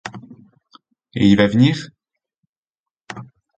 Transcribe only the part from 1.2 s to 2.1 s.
il va venir?